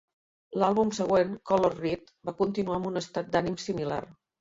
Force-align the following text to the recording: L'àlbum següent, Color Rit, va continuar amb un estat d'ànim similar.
L'àlbum 0.63 0.93
següent, 0.99 1.35
Color 1.51 1.77
Rit, 1.83 2.11
va 2.31 2.37
continuar 2.43 2.83
amb 2.83 2.91
un 2.93 3.07
estat 3.07 3.33
d'ànim 3.37 3.65
similar. 3.71 4.05